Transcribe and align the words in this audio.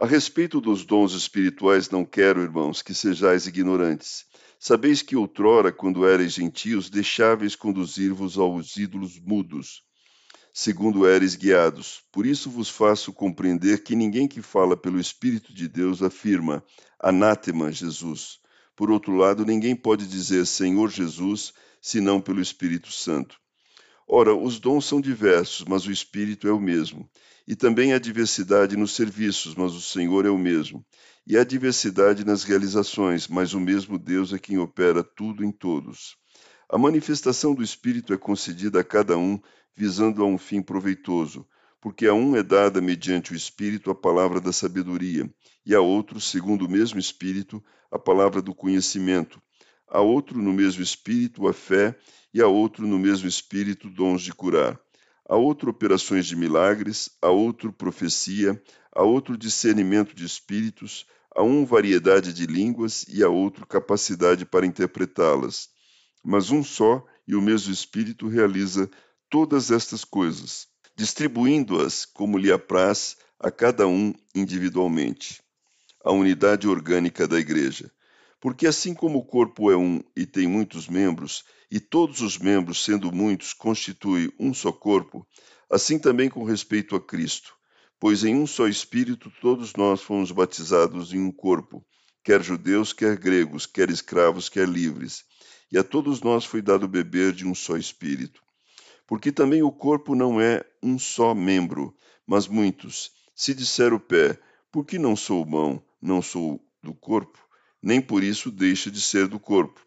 A 0.00 0.06
respeito 0.06 0.60
dos 0.60 0.84
dons 0.84 1.12
espirituais, 1.12 1.88
não 1.88 2.04
quero, 2.04 2.42
irmãos, 2.42 2.82
que 2.82 2.92
sejais 2.92 3.46
ignorantes. 3.46 4.24
Sabeis 4.58 5.02
que 5.02 5.14
outrora, 5.14 5.70
quando 5.70 6.04
erais 6.04 6.32
gentios, 6.32 6.90
deixáveis 6.90 7.54
conduzir-vos 7.54 8.36
aos 8.36 8.76
ídolos 8.76 9.20
mudos, 9.20 9.84
segundo 10.52 11.06
eres 11.06 11.36
guiados. 11.36 12.02
Por 12.10 12.26
isso 12.26 12.50
vos 12.50 12.68
faço 12.68 13.12
compreender 13.12 13.84
que 13.84 13.94
ninguém 13.94 14.26
que 14.26 14.42
fala 14.42 14.76
pelo 14.76 14.98
Espírito 14.98 15.54
de 15.54 15.68
Deus 15.68 16.02
afirma, 16.02 16.64
anátema 16.98 17.70
Jesus. 17.70 18.40
Por 18.74 18.90
outro 18.90 19.14
lado, 19.14 19.46
ninguém 19.46 19.76
pode 19.76 20.08
dizer 20.08 20.44
Senhor 20.44 20.90
Jesus, 20.90 21.52
senão 21.80 22.20
pelo 22.20 22.40
Espírito 22.40 22.90
Santo. 22.90 23.38
Ora, 24.06 24.34
os 24.34 24.60
dons 24.60 24.84
são 24.84 25.00
diversos, 25.00 25.64
mas 25.66 25.86
o 25.86 25.92
Espírito 25.92 26.46
é 26.46 26.52
o 26.52 26.60
mesmo. 26.60 27.08
E 27.46 27.56
também 27.56 27.92
há 27.92 27.98
diversidade 27.98 28.76
nos 28.76 28.92
serviços, 28.92 29.54
mas 29.54 29.74
o 29.74 29.80
Senhor 29.80 30.26
é 30.26 30.30
o 30.30 30.38
mesmo. 30.38 30.84
E 31.26 31.38
há 31.38 31.44
diversidade 31.44 32.24
nas 32.24 32.44
realizações, 32.44 33.28
mas 33.28 33.54
o 33.54 33.60
mesmo 33.60 33.98
Deus 33.98 34.32
é 34.32 34.38
quem 34.38 34.58
opera 34.58 35.02
tudo 35.02 35.44
em 35.44 35.50
todos. 35.50 36.16
A 36.68 36.76
manifestação 36.76 37.54
do 37.54 37.62
Espírito 37.62 38.12
é 38.12 38.18
concedida 38.18 38.80
a 38.80 38.84
cada 38.84 39.16
um, 39.16 39.40
visando 39.74 40.22
a 40.22 40.26
um 40.26 40.36
fim 40.38 40.60
proveitoso, 40.60 41.46
porque 41.80 42.06
a 42.06 42.14
um 42.14 42.36
é 42.36 42.42
dada 42.42 42.80
mediante 42.80 43.32
o 43.32 43.36
Espírito 43.36 43.90
a 43.90 43.94
palavra 43.94 44.40
da 44.40 44.52
sabedoria, 44.52 45.30
e 45.66 45.74
a 45.74 45.80
outro, 45.80 46.20
segundo 46.20 46.66
o 46.66 46.70
mesmo 46.70 46.98
Espírito, 46.98 47.62
a 47.90 47.98
palavra 47.98 48.40
do 48.40 48.54
conhecimento, 48.54 49.40
a 49.88 50.00
outro 50.00 50.40
no 50.42 50.52
mesmo 50.52 50.82
Espírito 50.82 51.46
a 51.46 51.52
fé, 51.52 51.96
e 52.34 52.42
a 52.42 52.48
outro 52.48 52.84
no 52.84 52.98
mesmo 52.98 53.28
Espírito 53.28 53.88
dons 53.88 54.20
de 54.20 54.34
curar, 54.34 54.78
a 55.26 55.36
outro 55.36 55.70
operações 55.70 56.26
de 56.26 56.34
milagres, 56.34 57.08
a 57.22 57.30
outro 57.30 57.72
profecia, 57.72 58.60
a 58.92 59.04
outro 59.04 59.38
discernimento 59.38 60.16
de 60.16 60.24
espíritos, 60.26 61.06
a 61.34 61.44
um 61.44 61.64
variedade 61.64 62.32
de 62.32 62.44
línguas 62.44 63.06
e 63.08 63.22
a 63.22 63.28
outro 63.28 63.64
capacidade 63.64 64.44
para 64.44 64.66
interpretá-las. 64.66 65.68
Mas 66.24 66.50
um 66.50 66.64
só 66.64 67.04
e 67.26 67.36
o 67.36 67.40
mesmo 67.40 67.72
Espírito 67.72 68.26
realiza 68.26 68.90
todas 69.30 69.70
estas 69.70 70.04
coisas, 70.04 70.66
distribuindo-as 70.96 72.04
como 72.04 72.36
lhe 72.36 72.50
apraz 72.50 73.16
a 73.38 73.50
cada 73.50 73.86
um 73.86 74.12
individualmente. 74.34 75.40
A 76.04 76.12
unidade 76.12 76.68
orgânica 76.68 77.28
da 77.28 77.38
Igreja. 77.38 77.90
Porque 78.44 78.66
assim 78.66 78.92
como 78.92 79.20
o 79.20 79.24
corpo 79.24 79.70
é 79.70 79.76
um 79.76 80.02
e 80.14 80.26
tem 80.26 80.46
muitos 80.46 80.86
membros, 80.86 81.44
e 81.70 81.80
todos 81.80 82.20
os 82.20 82.36
membros, 82.36 82.84
sendo 82.84 83.10
muitos, 83.10 83.54
constituem 83.54 84.30
um 84.38 84.52
só 84.52 84.70
corpo, 84.70 85.26
assim 85.70 85.98
também 85.98 86.28
com 86.28 86.44
respeito 86.44 86.94
a 86.94 87.00
Cristo. 87.00 87.54
Pois 87.98 88.22
em 88.22 88.34
um 88.34 88.46
só 88.46 88.68
Espírito 88.68 89.32
todos 89.40 89.72
nós 89.78 90.02
fomos 90.02 90.30
batizados 90.30 91.14
em 91.14 91.20
um 91.20 91.32
corpo, 91.32 91.82
quer 92.22 92.42
judeus, 92.42 92.92
quer 92.92 93.16
gregos, 93.16 93.64
quer 93.64 93.88
escravos, 93.88 94.50
quer 94.50 94.68
livres, 94.68 95.24
e 95.72 95.78
a 95.78 95.82
todos 95.82 96.20
nós 96.20 96.44
foi 96.44 96.60
dado 96.60 96.86
beber 96.86 97.32
de 97.32 97.46
um 97.46 97.54
só 97.54 97.78
Espírito. 97.78 98.42
Porque 99.06 99.32
também 99.32 99.62
o 99.62 99.72
corpo 99.72 100.14
não 100.14 100.38
é 100.38 100.62
um 100.82 100.98
só 100.98 101.34
membro, 101.34 101.96
mas 102.26 102.46
muitos. 102.46 103.10
Se 103.34 103.54
disser 103.54 103.94
o 103.94 103.98
pé, 103.98 104.38
por 104.70 104.84
que 104.84 104.98
não 104.98 105.16
sou 105.16 105.46
mão, 105.46 105.82
não 105.98 106.20
sou 106.20 106.62
do 106.82 106.92
corpo? 106.92 107.43
Nem 107.84 108.00
por 108.00 108.24
isso 108.24 108.50
deixa 108.50 108.90
de 108.90 108.98
ser 108.98 109.28
do 109.28 109.38
corpo. 109.38 109.78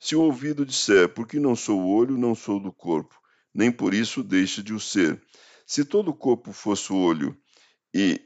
Se 0.00 0.16
o 0.16 0.22
ouvido 0.22 0.64
disser, 0.64 1.10
porque 1.10 1.38
não 1.38 1.54
sou 1.54 1.82
o 1.82 1.94
olho, 1.94 2.16
não 2.16 2.34
sou 2.34 2.58
do 2.58 2.72
corpo, 2.72 3.14
nem 3.52 3.70
por 3.70 3.92
isso 3.92 4.22
deixa 4.22 4.62
de 4.62 4.72
o 4.72 4.80
ser. 4.80 5.22
Se 5.66 5.84
todo 5.84 6.08
o 6.08 6.14
corpo 6.14 6.50
fosse 6.50 6.90
o 6.94 6.96
olho, 6.96 7.36
e 7.94 8.18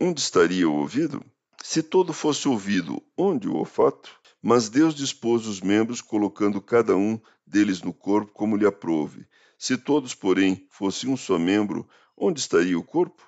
onde 0.00 0.20
estaria 0.22 0.66
o 0.66 0.74
ouvido? 0.74 1.22
Se 1.62 1.82
todo 1.82 2.14
fosse 2.14 2.48
ouvido, 2.48 3.02
onde 3.14 3.46
o 3.46 3.56
olfato? 3.56 4.10
Mas 4.40 4.70
Deus 4.70 4.94
dispôs 4.94 5.46
os 5.46 5.60
membros, 5.60 6.00
colocando 6.00 6.58
cada 6.58 6.96
um 6.96 7.20
deles 7.46 7.82
no 7.82 7.92
corpo 7.92 8.32
como 8.32 8.56
lhe 8.56 8.66
aprouve. 8.66 9.26
Se 9.58 9.76
todos, 9.76 10.14
porém, 10.14 10.66
fossem 10.70 11.10
um 11.10 11.16
só 11.16 11.38
membro, 11.38 11.86
onde 12.16 12.40
estaria 12.40 12.78
o 12.78 12.82
corpo? 12.82 13.22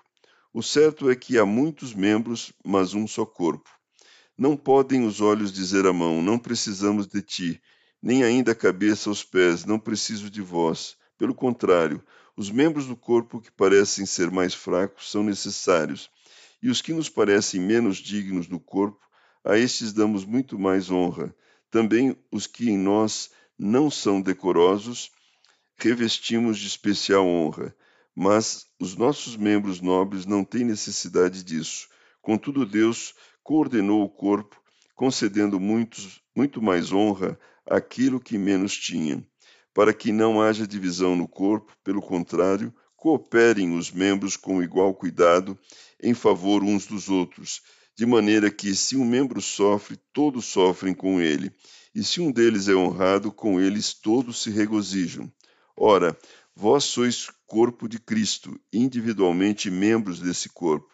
O 0.54 0.62
certo 0.62 1.10
é 1.10 1.14
que 1.14 1.38
há 1.38 1.44
muitos 1.44 1.92
membros, 1.92 2.50
mas 2.64 2.94
um 2.94 3.06
só 3.06 3.26
corpo. 3.26 3.68
Não 4.36 4.56
podem 4.56 5.06
os 5.06 5.20
olhos 5.20 5.52
dizer 5.52 5.86
à 5.86 5.92
mão: 5.92 6.20
Não 6.20 6.38
precisamos 6.38 7.06
de 7.06 7.22
ti, 7.22 7.62
nem 8.02 8.24
ainda 8.24 8.50
a 8.50 8.54
cabeça 8.54 9.08
aos 9.08 9.22
pés: 9.22 9.64
Não 9.64 9.78
preciso 9.78 10.28
de 10.28 10.42
vós. 10.42 10.96
Pelo 11.16 11.34
contrário, 11.34 12.02
os 12.36 12.50
membros 12.50 12.86
do 12.86 12.96
corpo 12.96 13.40
que 13.40 13.52
parecem 13.52 14.04
ser 14.04 14.32
mais 14.32 14.52
fracos 14.52 15.10
são 15.10 15.22
necessários, 15.22 16.10
e 16.60 16.68
os 16.68 16.82
que 16.82 16.92
nos 16.92 17.08
parecem 17.08 17.60
menos 17.60 17.98
dignos 17.98 18.48
do 18.48 18.58
corpo, 18.58 18.98
a 19.44 19.56
estes 19.56 19.92
damos 19.92 20.24
muito 20.24 20.58
mais 20.58 20.90
honra. 20.90 21.34
Também 21.70 22.16
os 22.32 22.46
que 22.46 22.68
em 22.68 22.76
nós 22.76 23.30
não 23.56 23.88
são 23.88 24.20
decorosos, 24.20 25.12
revestimos 25.76 26.58
de 26.58 26.66
especial 26.66 27.24
honra. 27.26 27.74
Mas 28.16 28.66
os 28.80 28.96
nossos 28.96 29.36
membros 29.36 29.80
nobres 29.80 30.26
não 30.26 30.44
têm 30.44 30.64
necessidade 30.64 31.42
disso. 31.44 31.88
Contudo, 32.20 32.64
Deus 32.64 33.14
coordenou 33.44 34.02
o 34.02 34.08
corpo, 34.08 34.60
concedendo 34.94 35.60
muitos, 35.60 36.22
muito 36.34 36.62
mais 36.62 36.90
honra 36.90 37.38
àquilo 37.66 38.18
que 38.18 38.38
menos 38.38 38.74
tinha, 38.74 39.22
para 39.74 39.92
que 39.92 40.10
não 40.10 40.40
haja 40.40 40.66
divisão 40.66 41.14
no 41.14 41.28
corpo, 41.28 41.76
pelo 41.84 42.00
contrário, 42.00 42.74
cooperem 42.96 43.76
os 43.76 43.90
membros 43.90 44.34
com 44.34 44.62
igual 44.62 44.94
cuidado 44.94 45.58
em 46.02 46.14
favor 46.14 46.62
uns 46.64 46.86
dos 46.86 47.10
outros, 47.10 47.60
de 47.94 48.06
maneira 48.06 48.50
que, 48.50 48.74
se 48.74 48.96
um 48.96 49.04
membro 49.04 49.42
sofre, 49.42 49.98
todos 50.12 50.46
sofrem 50.46 50.94
com 50.94 51.20
ele, 51.20 51.52
e 51.94 52.02
se 52.02 52.20
um 52.20 52.32
deles 52.32 52.66
é 52.66 52.74
honrado, 52.74 53.30
com 53.30 53.60
eles 53.60 53.92
todos 53.92 54.42
se 54.42 54.50
regozijam. 54.50 55.30
Ora, 55.76 56.16
vós 56.56 56.84
sois 56.84 57.28
corpo 57.46 57.86
de 57.88 57.98
Cristo, 57.98 58.58
individualmente 58.72 59.70
membros 59.70 60.18
desse 60.18 60.48
corpo. 60.48 60.93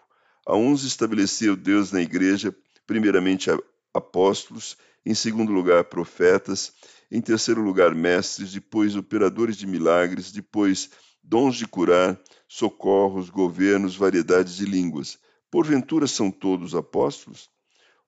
A 0.51 0.57
uns 0.57 0.83
estabeleceu 0.83 1.55
Deus 1.55 1.93
na 1.93 2.03
igreja, 2.03 2.53
primeiramente 2.85 3.49
apóstolos, 3.95 4.77
em 5.07 5.15
segundo 5.15 5.53
lugar 5.53 5.85
profetas, 5.85 6.73
em 7.09 7.21
terceiro 7.21 7.63
lugar 7.63 7.95
mestres, 7.95 8.51
depois 8.51 8.97
operadores 8.97 9.57
de 9.57 9.65
milagres, 9.65 10.33
depois 10.33 10.91
dons 11.23 11.55
de 11.55 11.69
curar, 11.69 12.21
socorros, 12.49 13.31
governos, 13.31 13.95
variedades 13.95 14.57
de 14.57 14.65
línguas. 14.65 15.21
Porventura 15.53 16.09
são 16.09 16.33
todos 16.33 16.75
apóstolos? 16.75 17.49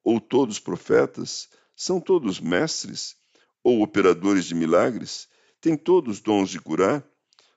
Ou 0.02 0.20
todos 0.20 0.58
profetas? 0.58 1.48
São 1.76 2.00
todos 2.00 2.40
mestres? 2.40 3.14
Ou 3.62 3.82
operadores 3.82 4.46
de 4.46 4.56
milagres? 4.56 5.28
Têm 5.60 5.76
todos 5.76 6.18
dons 6.18 6.50
de 6.50 6.58
curar? 6.58 7.06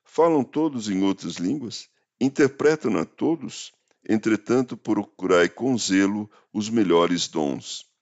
Falam 0.03 0.43
todos 0.43 0.91
em 0.91 1.03
outras 1.03 1.37
línguas? 1.37 1.89
Interpretam 2.21 2.95
a 2.99 3.03
todos? 3.03 3.73
Entretanto, 4.07 4.77
procurai 4.77 5.49
com 5.49 5.77
zelo 5.77 6.29
os 6.53 6.69
melhores 6.69 7.27
dons. 7.27 7.85